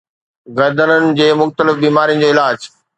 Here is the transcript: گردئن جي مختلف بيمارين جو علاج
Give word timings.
گردئن 0.57 1.03
جي 1.21 1.27
مختلف 1.45 1.75
بيمارين 1.85 2.19
جو 2.27 2.35
علاج 2.35 2.71